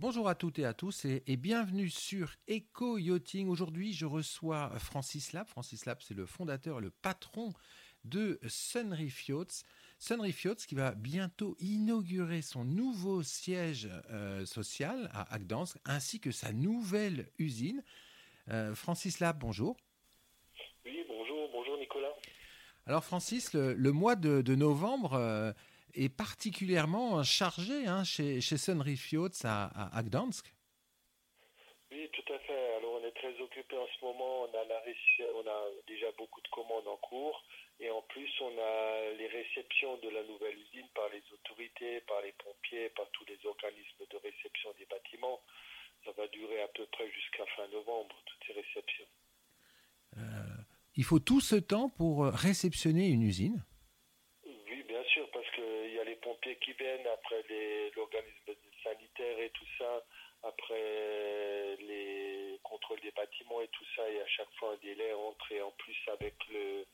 [0.00, 3.48] Bonjour à toutes et à tous et, bienvenue sur Eco Yachting.
[3.48, 5.48] Aujourd'hui, je reçois Francis Lab.
[5.48, 7.52] Francis Lab, c'est le fondateur et le patron
[8.04, 9.64] de Sunreef Yachts.
[9.98, 16.30] Sunreef Yachts qui va bientôt inaugurer son nouveau siège euh, social à Gdansk ainsi que
[16.30, 17.82] sa nouvelle usine.
[18.50, 19.76] Euh, Francis Lab, bonjour.
[20.84, 22.14] Oui, bonjour, bonjour Nicolas.
[22.86, 25.52] Alors Francis, le, mois de, novembre euh,
[26.04, 29.66] est particulièrement chargé hein, chez, chez Sunreef Yachts à,
[29.96, 30.52] à, Gdansk.
[31.90, 32.76] Oui, tout à fait.
[32.76, 34.42] Alors on est très occupé en ce moment.
[34.42, 34.82] On a, la,
[35.34, 37.44] on a déjà beaucoup de commandes en cours.
[37.80, 42.20] Et en plus, on a les réceptions de la nouvelle usine par les autorités, par
[42.22, 45.40] les pompiers, par tous les organismes de réception des bâtiments.
[46.04, 49.06] Ça va durer à peu près jusqu'à fin novembre, toutes ces réceptions.
[50.16, 50.20] Euh,
[50.96, 53.64] il faut tout ce temps pour réceptionner une usine
[54.44, 55.88] Oui, bien sûr, parce qu'il
[56.56, 57.44] qui viennent, après
[57.96, 60.04] l'organisme sanitaire et tout ça,
[60.42, 65.52] après les contrôles des bâtiments et tout ça, et à chaque fois un délai entre
[65.52, 66.84] et en plus avec le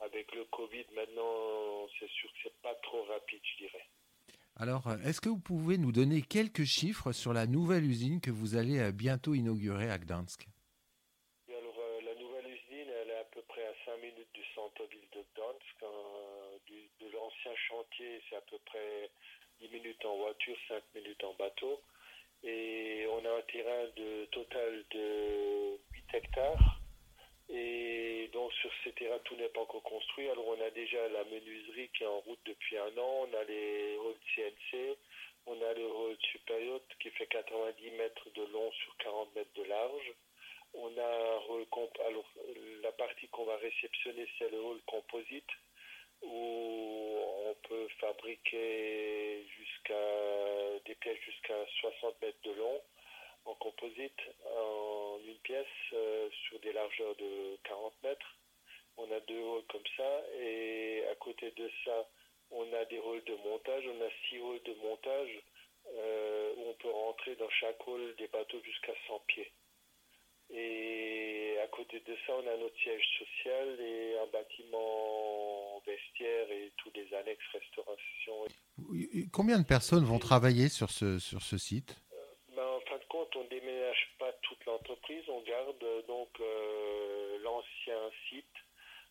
[0.00, 3.84] avec le Covid, maintenant, c'est sûr que c'est pas trop rapide, je dirais.
[4.56, 8.56] Alors, est-ce que vous pouvez nous donner quelques chiffres sur la nouvelle usine que vous
[8.56, 10.46] allez euh, bientôt inaugurer à Gdansk?
[11.48, 15.08] Alors, euh, la nouvelle usine, elle est à peu près à 5 minutes du centre-ville
[15.14, 15.84] de Gdansk.
[17.00, 19.10] De l'ancien chantier, c'est à peu près
[19.60, 21.80] 10 minutes en voiture, 5 minutes en bateau.
[22.44, 26.78] Et on a un terrain de total de 8 hectares
[27.50, 30.28] et donc sur ces terrains, tout n'est pas encore construit.
[30.28, 33.44] Alors on a déjà la menuiserie qui est en route depuis un an, on a
[33.44, 34.96] les halls CNC,
[35.46, 39.64] on a le hall supérieur qui fait 90 mètres de long sur 40 mètres de
[39.64, 40.12] large.
[40.74, 41.38] On a
[42.06, 42.30] alors
[42.82, 45.48] la partie qu'on va réceptionner, c'est le hall composite
[46.22, 52.80] où on peut fabriquer jusqu'à des pièces jusqu'à 60 mètres de long
[53.44, 54.20] en composite
[54.56, 58.36] en une pièce euh, sur des largeurs de 40 mètres.
[58.96, 62.08] On a deux halls comme ça et à côté de ça,
[62.50, 63.84] on a des halls de montage.
[63.86, 65.42] On a six halls de montage
[65.94, 69.52] euh, où on peut rentrer dans chaque hall des bateaux jusqu'à 100 pieds.
[70.50, 75.57] Et à côté de ça, on a notre siège social et un bâtiment
[77.28, 78.34] annexes restauration.
[79.32, 82.00] Combien de personnes vont travailler sur ce, sur ce site?
[83.08, 88.44] Compte, on ne déménage pas toute l'entreprise, on garde euh, donc euh, l'ancien site,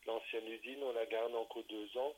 [0.06, 2.14] l'ancienne usine, on la garde encore deux ans.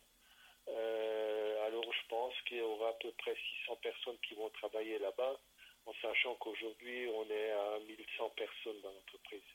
[0.68, 3.34] Euh, alors je pense qu'il y aura à peu près
[3.66, 5.40] 600 personnes qui vont travailler là-bas,
[5.86, 9.50] en sachant qu'aujourd'hui on est à 1100 personnes dans l'entreprise.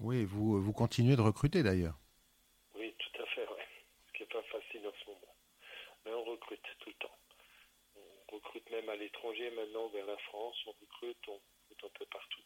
[0.00, 1.98] Oui, vous, vous continuez de recruter d'ailleurs.
[2.74, 3.68] Oui, tout à fait, ouais.
[4.08, 5.34] ce qui n'est pas facile en ce moment.
[6.06, 7.14] Mais on recrute tout le temps
[8.34, 10.18] recrute même à l'étranger maintenant, vers la
[11.04, 12.42] On on recrute un peu partout.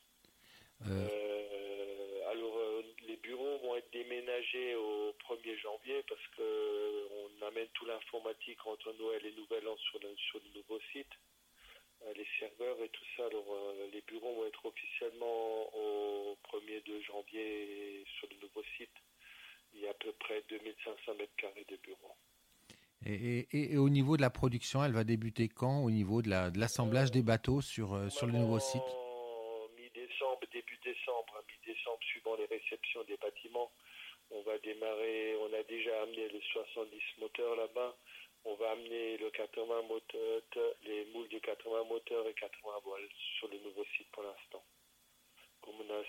[0.87, 1.09] Euh.
[1.09, 7.87] Euh, alors, euh, les bureaux vont être déménagés au 1er janvier parce qu'on amène tout
[7.87, 11.13] l'informatique entre Noël et Nouvel An sur le, sur le nouveau site,
[12.15, 13.27] les serveurs et tout ça.
[13.27, 18.95] Alors, les bureaux vont être officiellement au 1er de janvier sur le nouveau site.
[19.75, 22.17] Il y a à peu près 2500 mètres carrés de bureaux.
[23.07, 25.85] Et, au niveau de la production, elle va débuter quand?
[25.85, 28.83] Au niveau de l'assemblage des bateaux sur, euh, sur le nouveau site
[29.77, 33.71] Mi-décembre, début décembre, mi-décembre, suivant les réceptions des bâtiments.
[34.31, 37.97] On va démarrer, on a déjà amené les 70 moteurs là-bas.
[38.45, 40.43] On va amener le 80 moteurs,
[40.85, 44.63] les moules de 80 moteurs et 80 voiles sur le nouveau site pour l'instant.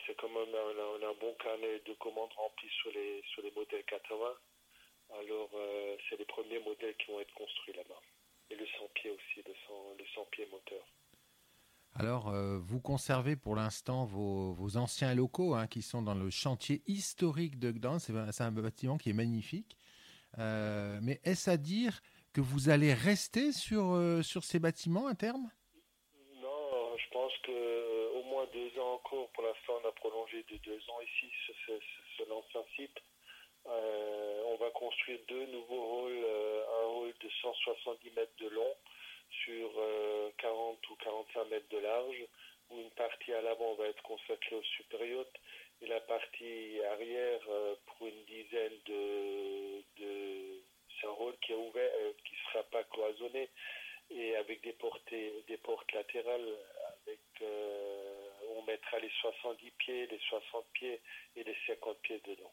[0.05, 3.83] C'est comme on a, un bon carnet de commandes rempli sur les, sur les modèles
[3.85, 4.37] 80.
[5.17, 7.99] Alors, euh, c'est les premiers modèles qui vont être construits là-bas.
[8.51, 10.85] Et le 100 pieds aussi, le 100, le 100 pieds moteur.
[11.95, 16.29] Alors, euh, vous conservez pour l'instant vos, vos, anciens locaux hein, qui sont dans le
[16.29, 18.11] chantier historique de Gdansk.
[18.31, 19.75] C'est un bâtiment qui est magnifique.
[20.37, 22.01] Euh, mais est-ce à dire
[22.31, 25.49] que vous allez rester sur, sur ces bâtiments à terme
[26.35, 29.29] Non, je pense qu'au moins deux ans encore.
[29.31, 31.79] Pour l'instant, on a prolongé de deux ans ici sur,
[32.15, 32.99] sur l'ancien site.
[34.69, 38.75] Euh, construire deux nouveaux halls, euh, un hall de 170 mètres de long
[39.43, 39.69] sur
[40.37, 42.25] 40 euh, ou 45 mètres de large,
[42.69, 45.25] où une partie à l'avant va être consacrée au supérieur
[45.81, 47.39] et la partie arrière
[47.85, 49.83] pour une dizaine de,
[50.99, 51.91] c'est un hall qui est ouvert,
[52.25, 53.49] qui ne sera pas cloisonné
[54.11, 56.57] et avec des portes, des portes latérales
[57.01, 57.19] avec
[58.49, 60.99] on mettra les 70 pieds, les 60 pieds
[61.37, 62.51] et les 50 pieds dedans.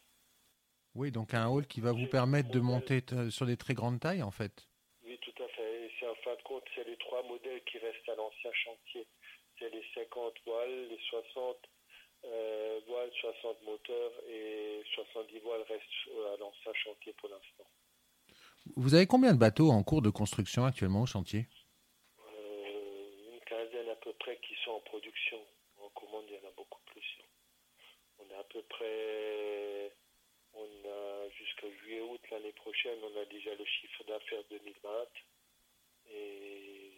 [0.97, 4.23] Oui, donc un hall qui va vous permettre de monter sur des très grandes tailles,
[4.23, 4.67] en fait.
[5.05, 5.85] Oui, tout à fait.
[5.85, 9.07] Et c'est en fin de compte, c'est les trois modèles qui restent à l'ancien chantier.
[9.59, 11.57] c'est les 50 voiles, les 60
[12.25, 17.71] euh, voiles, 60 moteurs et 70 voiles restent à l'ancien chantier pour l'instant.
[18.75, 21.47] Vous avez combien de bateaux en cours de construction actuellement au chantier?
[22.19, 25.39] Euh, Une quinzaine à peu près qui sont en production.
[25.79, 27.19] En commande, il y en a beaucoup plus.
[28.19, 29.93] On a à peu près,
[30.57, 34.91] on a jusqu'à juillet-août l'année prochaine, on a déjà le chiffre d'affaires 2020.
[36.13, 36.93] Et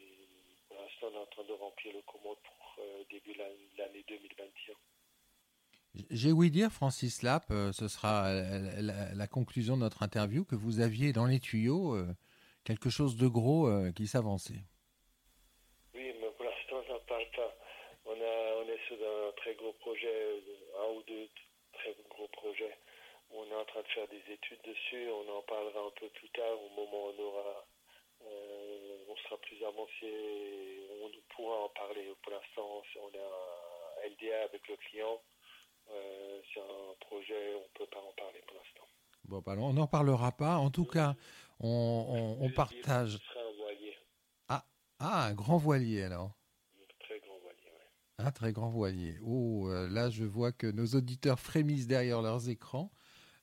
[0.69, 3.38] pour l'instant, on est en train de remplir le commande pour euh, début de
[3.78, 4.75] l'année 2021.
[6.10, 10.55] J'ai ouï dire, Francis Lapp, euh, ce sera la, la, conclusion de notre interview, que
[10.55, 12.06] vous aviez dans les tuyaux euh,
[12.64, 14.62] quelque chose de gros euh, qui s'avançait.
[15.94, 17.55] Oui, mais pour l'instant, on n'en parle pas.
[18.05, 20.43] On, a, on est sur un très gros projet,
[20.78, 21.28] un ou deux
[21.72, 22.76] très gros projets.
[23.31, 25.11] On est en train de faire des études dessus.
[25.11, 27.67] On en parlera un peu plus tard, au moment où on aura,
[29.09, 30.09] on sera plus avancé.
[31.03, 32.13] On pourra en parler.
[32.23, 35.21] Pour l'instant, on est en LDA avec le client.
[35.91, 38.87] Euh, c'est un projet, on ne peut pas en parler pour l'instant.
[39.25, 40.57] Bon, bah, on n'en parlera pas.
[40.57, 41.15] En tout cas,
[41.61, 43.19] on, on, partage.
[43.37, 43.97] Un voilier.
[44.49, 44.65] Ah,
[44.99, 46.33] ah, un grand voilier alors.
[46.79, 47.87] Un très grand voilier, oui.
[48.19, 49.19] Un très grand voilier.
[49.25, 52.91] Oh, euh, là, je vois que nos auditeurs frémissent derrière leurs écrans.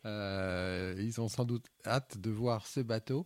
[0.05, 3.25] Euh, ils ont sans doute hâte de voir ce bateau.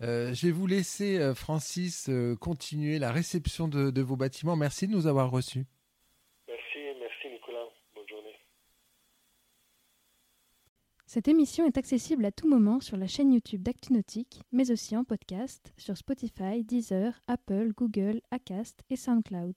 [0.00, 2.10] je vais vous laisser, Francis,
[2.40, 4.56] continuer la réception de, de vos bâtiments.
[4.56, 5.66] Merci de nous avoir reçus.
[11.12, 15.02] Cette émission est accessible à tout moment sur la chaîne YouTube d'ActuNautique, mais aussi en
[15.02, 19.56] podcast sur Spotify, Deezer, Apple, Google, Acast et SoundCloud.